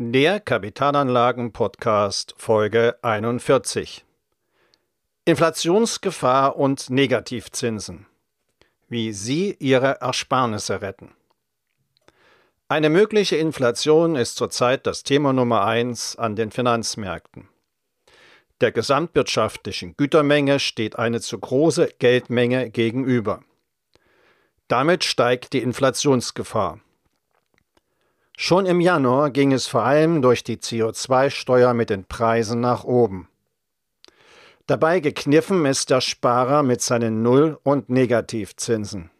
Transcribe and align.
Der 0.00 0.38
Kapitalanlagen-Podcast 0.38 2.36
Folge 2.38 2.96
41. 3.02 4.04
Inflationsgefahr 5.24 6.54
und 6.54 6.88
Negativzinsen. 6.88 8.06
Wie 8.88 9.12
Sie 9.12 9.56
Ihre 9.58 10.00
Ersparnisse 10.00 10.82
retten. 10.82 11.16
Eine 12.68 12.90
mögliche 12.90 13.34
Inflation 13.38 14.14
ist 14.14 14.36
zurzeit 14.36 14.86
das 14.86 15.02
Thema 15.02 15.32
Nummer 15.32 15.64
eins 15.64 16.14
an 16.14 16.36
den 16.36 16.52
Finanzmärkten. 16.52 17.48
Der 18.60 18.70
gesamtwirtschaftlichen 18.70 19.96
Gütermenge 19.96 20.60
steht 20.60 20.96
eine 20.96 21.20
zu 21.20 21.40
große 21.40 21.88
Geldmenge 21.98 22.70
gegenüber. 22.70 23.42
Damit 24.68 25.02
steigt 25.02 25.54
die 25.54 25.62
Inflationsgefahr. 25.62 26.78
Schon 28.40 28.66
im 28.66 28.80
Januar 28.80 29.32
ging 29.32 29.52
es 29.52 29.66
vor 29.66 29.82
allem 29.82 30.22
durch 30.22 30.44
die 30.44 30.58
CO2-Steuer 30.58 31.74
mit 31.74 31.90
den 31.90 32.04
Preisen 32.04 32.60
nach 32.60 32.84
oben. 32.84 33.26
Dabei 34.68 35.00
gekniffen 35.00 35.66
ist 35.66 35.90
der 35.90 36.00
Sparer 36.00 36.62
mit 36.62 36.80
seinen 36.80 37.24
Null- 37.24 37.58
und 37.64 37.90
Negativzinsen. 37.90 39.10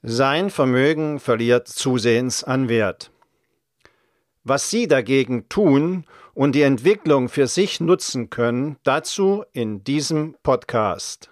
Sein 0.00 0.50
Vermögen 0.50 1.18
verliert 1.18 1.66
zusehends 1.66 2.44
an 2.44 2.68
Wert. 2.68 3.10
Was 4.44 4.70
Sie 4.70 4.86
dagegen 4.86 5.48
tun 5.48 6.04
und 6.34 6.54
die 6.54 6.62
Entwicklung 6.62 7.28
für 7.28 7.48
sich 7.48 7.80
nutzen 7.80 8.30
können, 8.30 8.76
dazu 8.84 9.44
in 9.52 9.82
diesem 9.82 10.36
Podcast. 10.44 11.31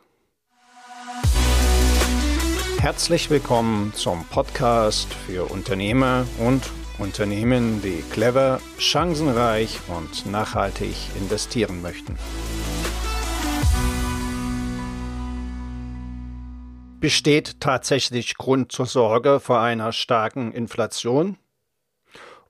Herzlich 2.81 3.29
willkommen 3.29 3.93
zum 3.93 4.25
Podcast 4.25 5.13
für 5.13 5.51
Unternehmer 5.51 6.27
und 6.39 6.63
Unternehmen, 6.99 7.83
die 7.83 8.03
clever, 8.11 8.59
chancenreich 8.79 9.79
und 9.89 10.25
nachhaltig 10.25 10.97
investieren 11.15 11.83
möchten. 11.83 12.17
Besteht 17.01 17.61
tatsächlich 17.61 18.39
Grund 18.39 18.73
zur 18.73 18.87
Sorge 18.87 19.41
vor 19.41 19.61
einer 19.61 19.93
starken 19.93 20.51
Inflation? 20.51 21.37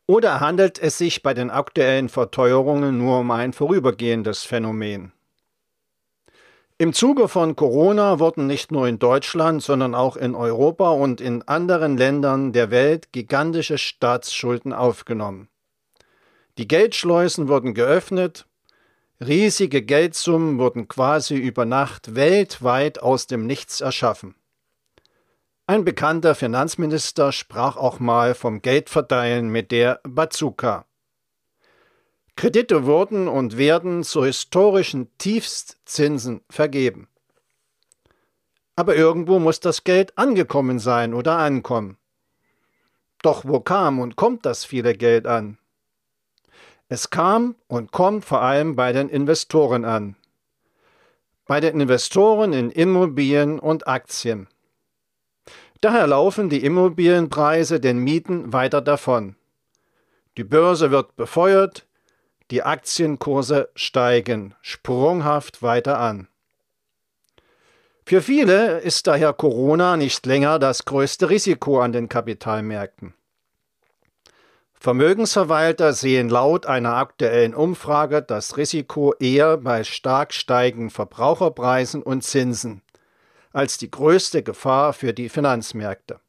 Oder 0.07 0.39
handelt 0.39 0.79
es 0.79 0.97
sich 0.97 1.25
bei 1.25 1.35
den 1.35 1.51
aktuellen 1.51 2.09
Verteuerungen 2.09 2.99
nur 2.99 3.19
um 3.19 3.33
ein 3.33 3.53
vorübergehendes 3.53 4.45
Phänomen? 4.45 5.11
Im 6.81 6.95
Zuge 6.95 7.29
von 7.29 7.57
Corona 7.57 8.21
wurden 8.21 8.47
nicht 8.47 8.73
nur 8.73 8.89
in 8.89 8.99
Deutschland, 8.99 9.63
sondern 9.63 9.95
auch 9.95 10.17
in 10.17 10.35
Europa 10.35 10.89
und 10.89 11.21
in 11.21 11.43
anderen 11.43 11.99
Ländern 11.99 12.55
der 12.55 12.71
Welt 12.71 13.13
gigantische 13.13 13.77
Staatsschulden 13.77 14.73
aufgenommen. 14.73 15.51
Die 16.57 16.67
Geldschleusen 16.67 17.49
wurden 17.49 17.75
geöffnet, 17.75 18.47
riesige 19.21 19.83
Geldsummen 19.83 20.59
wurden 20.59 20.89
quasi 20.89 21.37
über 21.37 21.67
Nacht 21.67 22.15
weltweit 22.15 23.03
aus 23.03 23.27
dem 23.27 23.47
Nichts 23.47 23.83
erschaffen. 23.83 24.35
Ein 25.67 25.85
bekannter 25.85 26.35
Finanzminister 26.35 27.33
sprach 27.33 27.77
auch 27.77 28.01
mal 28.01 28.35
vom 28.35 28.63
Geldverteilen 28.63 29.51
mit 29.51 29.71
der 29.71 30.01
Bazooka. 30.05 30.87
Kredite 32.37 32.87
wurden 32.87 33.29
und 33.29 33.59
werden 33.59 34.03
zu 34.05 34.25
historischen 34.25 35.09
Tiefstzinsen 35.19 36.41
vergeben. 36.49 37.09
Aber 38.77 38.97
irgendwo 38.97 39.39
muss 39.39 39.61
das 39.61 39.85
Geld 39.85 40.17
angekommen 40.17 40.79
sein 40.79 41.13
oder 41.13 41.37
ankommen. 41.37 41.99
Doch 43.23 43.45
wo 43.45 43.61
kam 43.61 44.01
und 44.01 44.17
kommt 44.17 44.47
das 44.47 44.65
viele 44.65 44.95
Geld 44.95 45.27
an? 45.27 45.59
Es 46.89 47.11
kam 47.11 47.55
und 47.69 47.93
kommt 47.93 48.25
vor 48.25 48.41
allem 48.41 48.75
bei 48.75 48.93
den 48.93 49.09
Investoren 49.09 49.85
an. 49.85 50.17
Bei 51.47 51.61
den 51.61 51.81
Investoren 51.81 52.53
in 52.53 52.71
Immobilien 52.71 53.59
und 53.59 53.87
Aktien. 53.87 54.49
Daher 55.81 56.07
laufen 56.07 56.49
die 56.49 56.65
Immobilienpreise 56.65 57.81
den 57.81 57.99
Mieten 57.99 58.53
weiter 58.53 58.81
davon. 58.81 59.37
Die 60.37 60.45
Börse 60.45 60.91
wird 60.91 61.17
befeuert, 61.17 61.87
die 62.51 62.63
Aktienkurse 62.63 63.71
steigen 63.75 64.55
sprunghaft 64.61 65.63
weiter 65.63 65.99
an. 65.99 66.29
Für 68.05 68.23
viele 68.23 68.81
ist 68.81 69.07
daher 69.07 69.33
Corona 69.33 69.97
nicht 69.97 70.27
länger 70.27 70.59
das 70.59 70.85
größte 70.85 71.31
Risiko 71.31 71.81
an 71.81 71.93
den 71.93 72.09
Kapitalmärkten. 72.09 73.15
Vermögensverwalter 74.75 75.93
sehen 75.93 76.31
laut 76.31 76.67
einer 76.67 76.97
aktuellen 76.97 77.55
Umfrage 77.55 78.23
das 78.23 78.57
Risiko 78.57 79.15
eher 79.21 79.59
bei 79.59 79.85
stark 79.85 80.33
steigenden 80.33 80.91
Verbraucherpreisen 80.91 82.03
und 82.03 82.25
Zinsen 82.25 82.83
als 83.53 83.79
die 83.79 83.91
größte 83.91 84.43
Gefahr 84.43 84.93
für 84.93 85.13
die 85.13 85.29
Finanzmärkte. 85.29 86.21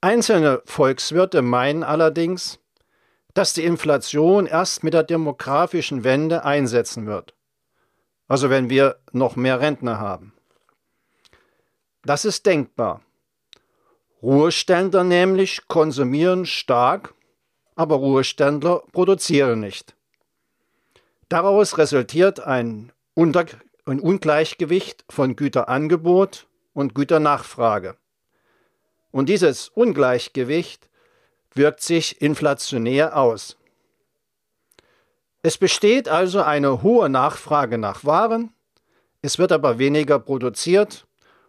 Einzelne 0.00 0.60
Volkswirte 0.66 1.40
meinen 1.42 1.82
allerdings, 1.82 2.58
dass 3.36 3.52
die 3.52 3.66
Inflation 3.66 4.46
erst 4.46 4.82
mit 4.82 4.94
der 4.94 5.02
demografischen 5.02 6.04
Wende 6.04 6.44
einsetzen 6.44 7.06
wird. 7.06 7.34
Also 8.28 8.48
wenn 8.48 8.70
wir 8.70 8.96
noch 9.12 9.36
mehr 9.36 9.60
Rentner 9.60 10.00
haben. 10.00 10.32
Das 12.02 12.24
ist 12.24 12.46
denkbar. 12.46 13.02
Ruheständler 14.22 15.04
nämlich 15.04 15.68
konsumieren 15.68 16.46
stark, 16.46 17.12
aber 17.74 17.96
Ruheständler 17.96 18.82
produzieren 18.92 19.60
nicht. 19.60 19.94
Daraus 21.28 21.76
resultiert 21.76 22.40
ein, 22.40 22.90
Unter 23.12 23.44
ein 23.84 24.00
Ungleichgewicht 24.00 25.04
von 25.10 25.36
Güterangebot 25.36 26.46
und 26.72 26.94
Güternachfrage. 26.94 27.98
Und 29.10 29.28
dieses 29.28 29.68
Ungleichgewicht 29.68 30.88
wirkt 31.56 31.80
sich 31.80 32.20
inflationär 32.20 33.16
aus. 33.16 33.56
Es 35.42 35.58
besteht 35.58 36.08
also 36.08 36.42
eine 36.42 36.82
hohe 36.82 37.08
Nachfrage 37.08 37.78
nach 37.78 38.04
Waren, 38.04 38.52
es 39.22 39.38
wird 39.38 39.52
aber 39.52 39.78
weniger 39.78 40.18
produziert 40.18 41.06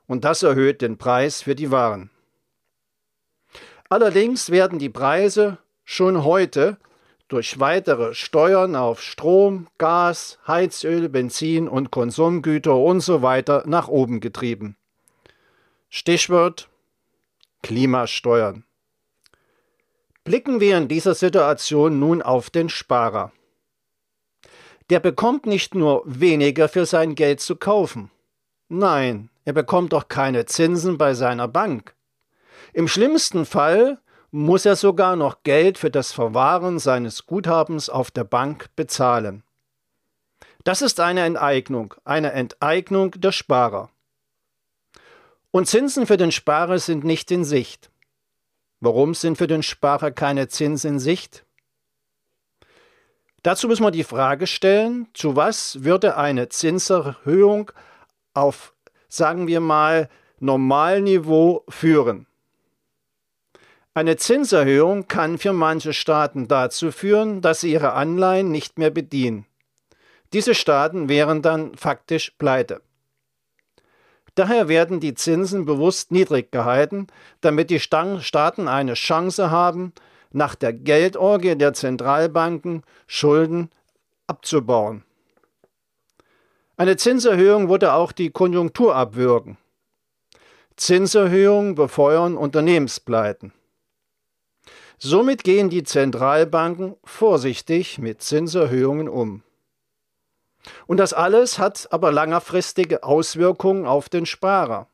und 0.08 0.24
das 0.24 0.44
erhöht 0.44 0.82
den 0.82 0.98
Preis 0.98 1.42
für 1.42 1.56
die 1.56 1.72
Waren. 1.72 2.10
Allerdings 3.90 4.50
werden 4.50 4.80
die 4.80 4.90
Preise 4.90 5.60
schon 5.84 6.24
heute 6.24 6.78
durch 7.28 7.60
weitere 7.60 8.14
Steuern 8.14 8.76
auf 8.76 9.02
Strom, 9.02 9.68
Gas, 9.78 10.40
Heizöl, 10.48 11.10
Benzin 11.10 11.68
und 11.68 11.92
Konsumgüter 11.92 12.76
usw. 12.76 13.44
So 13.46 13.62
nach 13.66 13.88
oben 13.88 14.20
getrieben. 14.20 14.78
Stichwort 15.90 16.70
Klimasteuern. 17.64 18.64
Blicken 20.28 20.60
wir 20.60 20.78
in 20.78 20.90
dieser 20.90 21.16
Situation 21.16 22.00
nun 22.00 22.22
auf 22.22 22.50
den 22.50 22.68
Sparer. 22.68 23.32
Der 24.90 25.00
bekommt 25.00 25.46
nicht 25.46 25.74
nur 25.74 26.02
weniger 26.04 26.68
für 26.68 26.86
sein 26.86 27.16
Geld 27.16 27.40
zu 27.40 27.56
kaufen. 27.56 28.12
Nein, 28.68 29.30
er 29.46 29.54
bekommt 29.54 29.94
auch 29.94 30.10
keine 30.10 30.46
Zinsen 30.46 30.98
bei 30.98 31.14
seiner 31.14 31.48
Bank. 31.48 31.96
Im 32.74 32.90
schlimmsten 32.90 33.46
Fall 33.46 34.00
muss 34.30 34.66
er 34.66 34.76
sogar 34.76 35.16
noch 35.16 35.44
Geld 35.44 35.78
für 35.78 35.92
das 35.92 36.12
Verwahren 36.12 36.78
seines 36.78 37.26
Guthabens 37.26 37.90
auf 37.90 38.12
der 38.12 38.26
Bank 38.26 38.68
bezahlen. 38.76 39.44
Das 40.66 40.82
ist 40.82 41.00
eine 41.00 41.22
Enteignung, 41.22 41.94
eine 42.04 42.34
Enteignung 42.34 43.12
der 43.12 43.32
Sparer. 43.32 43.92
Und 45.52 45.70
Zinsen 45.70 46.06
für 46.06 46.18
den 46.18 46.34
Sparer 46.34 46.80
sind 46.80 47.06
nicht 47.06 47.32
in 47.32 47.46
Sicht. 47.46 47.90
Warum 48.80 49.14
sind 49.14 49.38
für 49.38 49.48
den 49.48 49.64
Sparer 49.64 50.12
keine 50.12 50.48
Zinsen 50.48 50.94
in 50.94 51.00
Sicht? 51.00 51.46
Dazu 53.42 53.68
müssen 53.68 53.84
wir 53.84 53.92
die 53.92 54.04
Frage 54.04 54.46
stellen, 54.46 55.08
zu 55.14 55.36
was 55.36 55.84
würde 55.84 56.18
eine 56.18 56.50
Zinserhöhung 56.50 57.72
auf, 58.34 58.74
sagen 59.08 59.48
wir 59.48 59.62
mal, 59.62 60.10
Normalniveau 60.40 61.64
führen? 61.70 62.28
Eine 63.96 64.18
Zinserhöhung 64.18 65.08
kann 65.08 65.40
für 65.40 65.54
manche 65.54 65.94
Staaten 65.94 66.48
dazu 66.48 66.92
führen, 66.92 67.42
dass 67.42 67.62
sie 67.62 67.72
ihre 67.72 67.94
Anleihen 67.94 68.52
nicht 68.52 68.78
mehr 68.78 68.92
bedienen. 68.92 69.48
Diese 70.34 70.54
Staaten 70.54 71.10
wären 71.10 71.42
dann 71.42 71.74
faktisch 71.76 72.32
pleite. 72.38 72.82
Daher 74.38 74.68
werden 74.68 75.00
die 75.00 75.16
Zinsen 75.16 75.66
bewusst 75.66 76.12
niedrig 76.12 76.52
gehalten, 76.52 77.08
damit 77.42 77.72
die 77.72 77.80
Staaten 77.80 78.68
eine 78.68 78.94
Chance 78.94 79.50
haben, 79.50 79.94
nach 80.32 80.54
der 80.54 80.74
Geldorgie 80.74 81.56
der 81.56 81.74
Zentralbanken 81.74 82.84
Schulden 83.08 83.72
abzubauen. 84.28 85.04
Eine 86.76 86.98
Zinserhöhung 86.98 87.68
würde 87.68 87.94
auch 87.94 88.12
die 88.12 88.30
Konjunktur 88.30 88.96
abwürgen. 88.96 89.58
Zinserhöhungen 90.76 91.74
befeuern 91.74 92.38
Unternehmenspleiten. 92.38 93.54
Somit 95.00 95.44
gehen 95.46 95.72
die 95.72 95.82
Zentralbanken 95.82 96.96
vorsichtig 97.04 97.98
mit 97.98 98.22
Zinserhöhungen 98.22 99.10
um. 99.10 99.42
Und 100.86 100.98
das 100.98 101.14
alles 101.14 101.60
hat 101.60 101.88
aber 101.92 102.12
langfristige 102.12 103.04
Auswirkungen 103.04 103.86
auf 103.86 104.10
den 104.10 104.26
Sparer. 104.26 104.88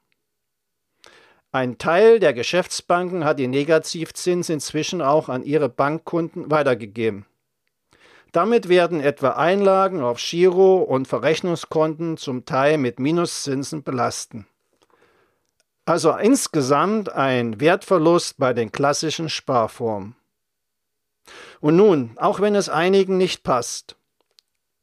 Ein 1.51 1.77
Teil 1.77 2.19
der 2.19 2.33
Geschäftsbanken 2.33 3.25
hat 3.25 3.37
die 3.37 3.47
Negativzins 3.47 4.49
inzwischen 4.49 5.01
auch 5.01 5.29
an 5.29 5.43
ihre 5.43 5.69
Bankkunden 5.69 6.49
weitergegeben. 6.49 7.27
Damit 8.31 8.67
werden 8.67 8.99
etwa 8.99 9.29
Einlagen 9.29 10.01
auf 10.01 10.17
Giro- 10.17 10.81
und 10.81 11.07
Verrechnungskonten 11.07 12.17
zum 12.17 12.45
Teil 12.45 12.79
mit 12.79 12.99
Minuszinsen 12.99 13.83
belasten. 13.83 14.47
Also 15.85 16.15
insgesamt 16.15 17.11
ein 17.11 17.59
Wertverlust 17.59 18.39
bei 18.39 18.53
den 18.53 18.71
klassischen 18.71 19.29
Sparformen. 19.29 20.15
Und 21.59 21.75
nun, 21.75 22.17
auch 22.17 22.39
wenn 22.39 22.55
es 22.55 22.69
einigen 22.69 23.17
nicht 23.17 23.43
passt, 23.43 23.95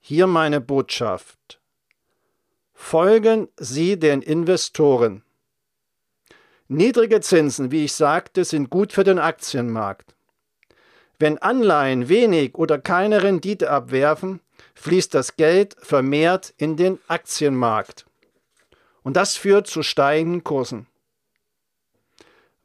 hier 0.01 0.27
meine 0.27 0.61
Botschaft. 0.61 1.61
Folgen 2.73 3.49
Sie 3.57 3.99
den 3.99 4.23
Investoren. 4.23 5.23
Niedrige 6.69 7.21
Zinsen, 7.21 7.71
wie 7.71 7.85
ich 7.85 7.93
sagte, 7.93 8.45
sind 8.45 8.71
gut 8.71 8.93
für 8.93 9.05
den 9.05 9.19
Aktienmarkt. 9.19 10.15
Wenn 11.19 11.37
Anleihen 11.39 12.09
wenig 12.09 12.55
oder 12.55 12.79
keine 12.79 13.23
Rendite 13.23 13.71
abwerfen, 13.71 14.41
fließt 14.75 15.13
das 15.13 15.37
Geld 15.37 15.77
vermehrt 15.81 16.55
in 16.57 16.77
den 16.77 16.99
Aktienmarkt. 17.09 18.07
Und 19.03 19.17
das 19.17 19.37
führt 19.37 19.67
zu 19.67 19.83
steigenden 19.83 20.43
Kursen. 20.45 20.87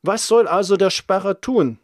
Was 0.02 0.28
soll 0.28 0.48
also 0.48 0.78
der 0.78 0.92
Sparer 0.92 1.42
tun? 1.42 1.80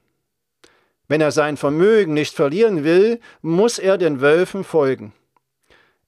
Wenn 1.07 1.19
er 1.19 1.31
sein 1.31 1.57
Vermögen 1.57 2.13
nicht 2.13 2.35
verlieren 2.35 2.85
will, 2.85 3.19
muss 3.41 3.79
er 3.79 3.97
den 3.97 4.21
Wölfen 4.21 4.63
folgen. 4.63 5.11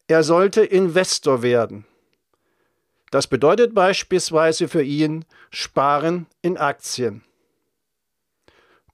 Er 0.08 0.24
sollte 0.24 0.66
Investor 0.66 1.42
werden. 1.44 1.86
Das 3.10 3.28
bedeutet 3.28 3.74
beispielsweise 3.74 4.68
für 4.68 4.84
ihn 4.84 5.24
Sparen 5.50 6.28
in 6.42 6.58
Aktien. 6.58 7.24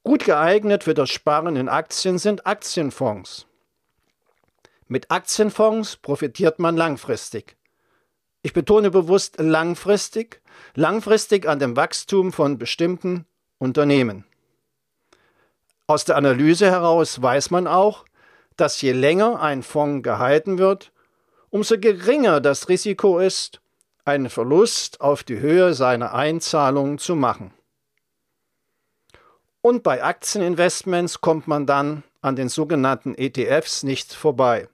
Gut 0.03 0.23
geeignet 0.23 0.83
für 0.83 0.93
das 0.93 1.09
Sparen 1.09 1.55
in 1.55 1.67
Aktien 1.67 2.19
sind 2.19 2.45
Aktienfonds. 2.45 3.47
Mit 4.87 5.09
Aktienfonds 5.09 5.97
profitiert 5.97 6.59
man 6.59 6.77
langfristig. 6.77 7.55
Ich 8.41 8.53
betone 8.53 8.91
bewusst 8.91 9.39
langfristig, 9.39 10.41
langfristig 10.75 11.47
an 11.47 11.59
dem 11.59 11.75
Wachstum 11.75 12.31
von 12.31 12.57
bestimmten 12.57 13.25
Unternehmen. 13.57 14.25
Aus 15.87 16.05
der 16.05 16.17
Analyse 16.17 16.67
heraus 16.67 17.19
weiß 17.21 17.49
man 17.49 17.65
auch, 17.65 18.05
dass 18.57 18.81
je 18.81 18.91
länger 18.91 19.41
ein 19.41 19.63
Fonds 19.63 20.03
gehalten 20.03 20.57
wird, 20.57 20.91
umso 21.49 21.77
geringer 21.77 22.41
das 22.41 22.69
Risiko 22.69 23.19
ist, 23.19 23.61
einen 24.05 24.29
Verlust 24.29 25.01
auf 25.01 25.23
die 25.23 25.39
Höhe 25.39 25.73
seiner 25.73 26.13
Einzahlungen 26.13 26.97
zu 26.97 27.15
machen. 27.15 27.53
Und 29.61 29.83
bei 29.83 30.03
Aktieninvestments 30.03 31.21
kommt 31.21 31.47
man 31.47 31.65
dann 31.65 32.03
an 32.21 32.35
den 32.35 32.49
sogenannten 32.49 33.15
ETFs 33.15 33.83
nicht 33.83 34.13
vorbei. 34.13 34.67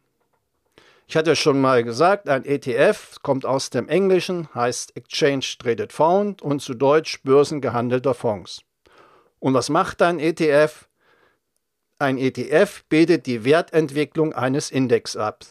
Ich 1.07 1.15
hatte 1.15 1.35
schon 1.35 1.61
mal 1.61 1.83
gesagt, 1.83 2.29
ein 2.29 2.45
ETF 2.45 3.17
kommt 3.21 3.45
aus 3.45 3.69
dem 3.69 3.89
Englischen, 3.89 4.47
heißt 4.55 4.95
Exchange 4.95 5.45
Traded 5.59 5.93
Fund 5.93 6.41
und 6.41 6.61
zu 6.61 6.73
Deutsch 6.73 7.21
börsengehandelter 7.23 8.13
Fonds. 8.13 8.61
Und 9.39 9.53
was 9.53 9.69
macht 9.69 10.01
ein 10.01 10.19
ETF? 10.19 10.87
Ein 11.99 12.17
ETF 12.17 12.83
bildet 12.89 13.27
die 13.27 13.45
Wertentwicklung 13.45 14.33
eines 14.33 14.71
Index 14.71 15.15
ab. 15.15 15.45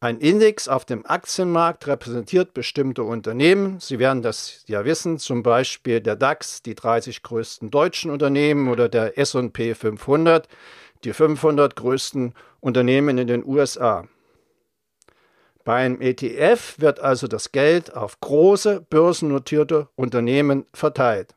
Ein 0.00 0.18
Index 0.18 0.68
auf 0.68 0.84
dem 0.84 1.04
Aktienmarkt 1.04 1.88
repräsentiert 1.88 2.54
bestimmte 2.54 3.02
Unternehmen. 3.02 3.80
Sie 3.80 3.98
werden 3.98 4.22
das 4.22 4.62
ja 4.68 4.84
wissen, 4.84 5.18
zum 5.18 5.42
Beispiel 5.42 6.00
der 6.00 6.14
DAX, 6.14 6.62
die 6.62 6.76
30 6.76 7.24
größten 7.24 7.72
deutschen 7.72 8.12
Unternehmen 8.12 8.68
oder 8.68 8.88
der 8.88 9.18
SP 9.18 9.74
500, 9.74 10.46
die 11.02 11.12
500 11.12 11.74
größten 11.74 12.32
Unternehmen 12.60 13.18
in 13.18 13.26
den 13.26 13.44
USA. 13.44 14.06
Beim 15.64 16.00
ETF 16.00 16.76
wird 16.78 17.00
also 17.00 17.26
das 17.26 17.50
Geld 17.50 17.92
auf 17.92 18.20
große 18.20 18.86
börsennotierte 18.88 19.88
Unternehmen 19.96 20.64
verteilt. 20.72 21.34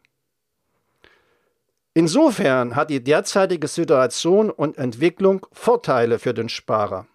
Insofern 1.95 2.75
hat 2.75 2.91
die 2.91 3.03
derzeitige 3.03 3.67
Situation 3.67 4.51
und 4.51 4.77
Entwicklung 4.77 5.47
Vorteile 5.51 6.19
für 6.19 6.35
den 6.35 6.47
Sparer. 6.47 7.07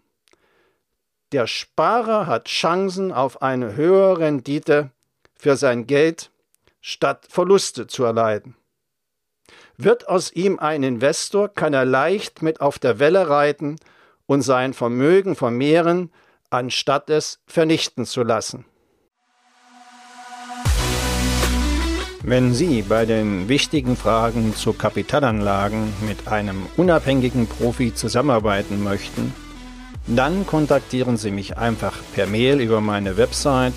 Der 1.36 1.46
Sparer 1.46 2.26
hat 2.26 2.46
Chancen 2.46 3.12
auf 3.12 3.42
eine 3.42 3.76
höhere 3.76 4.20
Rendite 4.20 4.88
für 5.34 5.58
sein 5.58 5.86
Geld 5.86 6.30
statt 6.80 7.26
Verluste 7.28 7.86
zu 7.86 8.04
erleiden. 8.04 8.56
Wird 9.76 10.08
aus 10.08 10.32
ihm 10.32 10.58
ein 10.58 10.82
Investor, 10.82 11.50
kann 11.50 11.74
er 11.74 11.84
leicht 11.84 12.40
mit 12.40 12.62
auf 12.62 12.78
der 12.78 12.98
Welle 13.00 13.28
reiten 13.28 13.76
und 14.24 14.40
sein 14.40 14.72
Vermögen 14.72 15.36
vermehren, 15.36 16.10
anstatt 16.48 17.10
es 17.10 17.38
vernichten 17.46 18.06
zu 18.06 18.22
lassen. 18.22 18.64
Wenn 22.22 22.54
Sie 22.54 22.80
bei 22.80 23.04
den 23.04 23.50
wichtigen 23.50 23.94
Fragen 23.94 24.54
zu 24.54 24.72
Kapitalanlagen 24.72 25.92
mit 26.08 26.28
einem 26.28 26.66
unabhängigen 26.78 27.46
Profi 27.46 27.92
zusammenarbeiten 27.92 28.82
möchten, 28.82 29.34
dann 30.06 30.46
kontaktieren 30.46 31.16
Sie 31.16 31.30
mich 31.30 31.56
einfach 31.56 31.94
per 32.14 32.26
Mail 32.26 32.60
über 32.60 32.80
meine 32.80 33.16
Website 33.16 33.74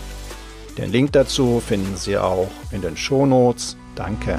Den 0.78 0.92
Link 0.92 1.12
dazu 1.12 1.62
finden 1.66 1.96
Sie 1.96 2.18
auch 2.18 2.50
in 2.70 2.82
den 2.82 2.96
Shownotes. 2.96 3.76
Danke. 3.94 4.38